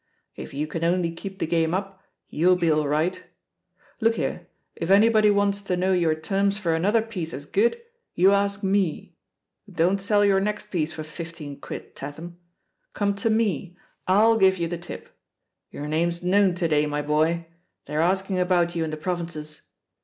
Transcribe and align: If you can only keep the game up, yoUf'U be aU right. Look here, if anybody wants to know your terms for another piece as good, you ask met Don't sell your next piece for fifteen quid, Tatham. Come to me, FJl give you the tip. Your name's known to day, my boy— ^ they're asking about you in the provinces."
If 0.35 0.51
you 0.51 0.65
can 0.65 0.83
only 0.83 1.11
keep 1.11 1.37
the 1.37 1.45
game 1.45 1.75
up, 1.75 2.01
yoUf'U 2.33 2.59
be 2.59 2.71
aU 2.71 2.85
right. 2.85 3.23
Look 3.99 4.15
here, 4.15 4.47
if 4.75 4.89
anybody 4.89 5.29
wants 5.29 5.61
to 5.61 5.77
know 5.77 5.93
your 5.93 6.15
terms 6.15 6.57
for 6.57 6.73
another 6.73 7.03
piece 7.03 7.35
as 7.35 7.45
good, 7.45 7.79
you 8.15 8.31
ask 8.31 8.63
met 8.63 9.09
Don't 9.71 10.01
sell 10.01 10.25
your 10.25 10.39
next 10.39 10.71
piece 10.71 10.91
for 10.91 11.03
fifteen 11.03 11.61
quid, 11.61 11.93
Tatham. 11.95 12.39
Come 12.93 13.13
to 13.13 13.29
me, 13.29 13.77
FJl 14.09 14.39
give 14.39 14.57
you 14.57 14.67
the 14.67 14.79
tip. 14.79 15.07
Your 15.69 15.85
name's 15.87 16.23
known 16.23 16.55
to 16.55 16.67
day, 16.67 16.87
my 16.87 17.03
boy— 17.03 17.33
^ 17.49 17.53
they're 17.85 18.01
asking 18.01 18.39
about 18.39 18.75
you 18.75 18.83
in 18.83 18.89
the 18.89 18.97
provinces." 18.97 19.61